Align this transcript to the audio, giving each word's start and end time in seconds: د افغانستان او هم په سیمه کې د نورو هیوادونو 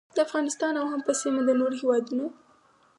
د 0.15 0.17
افغانستان 0.27 0.73
او 0.81 0.85
هم 0.91 1.01
په 1.07 1.11
سیمه 1.21 1.41
کې 1.41 1.47
د 1.47 1.49
نورو 1.59 1.75
هیوادونو 1.81 2.25